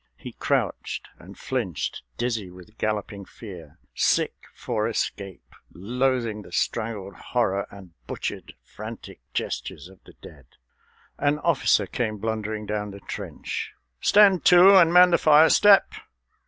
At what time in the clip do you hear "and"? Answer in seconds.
1.19-1.37, 7.69-7.91, 14.75-14.91